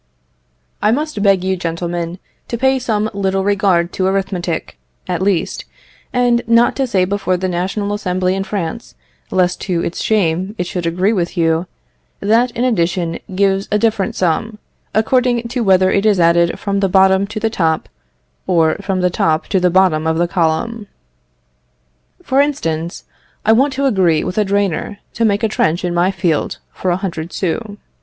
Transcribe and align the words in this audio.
I 0.81 0.91
must 0.91 1.21
beg 1.21 1.43
you, 1.43 1.55
gentlemen, 1.55 2.17
to 2.47 2.57
pay 2.57 2.79
some 2.79 3.07
little 3.13 3.43
regard 3.43 3.93
to 3.93 4.07
arithmetic, 4.07 4.79
at 5.07 5.21
least; 5.21 5.65
and 6.11 6.41
not 6.47 6.75
to 6.77 6.87
say 6.87 7.05
before 7.05 7.37
the 7.37 7.47
National 7.47 7.93
Assembly 7.93 8.33
in 8.33 8.43
France, 8.43 8.95
lest 9.29 9.61
to 9.61 9.83
its 9.83 10.01
shame 10.01 10.55
it 10.57 10.65
should 10.65 10.87
agree 10.87 11.13
with 11.13 11.37
you, 11.37 11.67
that 12.19 12.51
an 12.57 12.63
addition 12.63 13.19
gives 13.35 13.67
a 13.71 13.77
different 13.77 14.15
sum, 14.15 14.57
according 14.95 15.47
to 15.49 15.63
whether 15.63 15.91
it 15.91 16.07
is 16.07 16.19
added 16.19 16.51
up 16.53 16.57
from 16.57 16.79
the 16.79 16.89
bottom 16.89 17.27
to 17.27 17.39
the 17.39 17.51
top, 17.51 17.87
or 18.47 18.77
from 18.81 19.01
the 19.01 19.11
top 19.11 19.45
to 19.49 19.59
the 19.59 19.69
bottom 19.69 20.07
of 20.07 20.17
the 20.17 20.27
column. 20.27 20.87
For 22.23 22.41
instance, 22.41 23.03
I 23.45 23.51
want 23.51 23.71
to 23.73 23.85
agree 23.85 24.23
with 24.23 24.39
a 24.39 24.45
drainer 24.45 24.97
to 25.13 25.25
make 25.25 25.43
a 25.43 25.47
trench 25.47 25.85
in 25.85 25.93
my 25.93 26.09
field 26.09 26.57
for 26.73 26.89
a 26.89 26.97
hundred 26.97 27.31
sous. 27.31 27.77